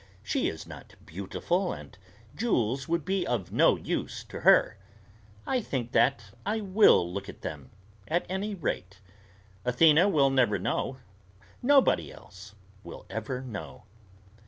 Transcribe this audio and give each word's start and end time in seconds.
"She 0.23 0.47
is 0.47 0.65
not 0.65 0.95
beautiful, 1.05 1.71
and 1.73 1.95
jewels 2.35 2.87
would 2.87 3.05
be 3.05 3.27
of 3.27 3.51
no 3.51 3.75
use 3.75 4.23
to 4.29 4.39
her. 4.39 4.79
I 5.45 5.61
think 5.61 5.91
that 5.91 6.31
I 6.43 6.59
will 6.59 7.13
look 7.13 7.29
at 7.29 7.41
them, 7.43 7.69
at 8.07 8.25
any 8.27 8.55
rate. 8.55 8.99
Athena 9.63 10.09
will 10.09 10.31
never 10.31 10.57
know. 10.57 10.97
Nobody 11.61 12.11
else 12.11 12.55
will 12.83 13.05
ever 13.11 13.43
know." 13.43 13.83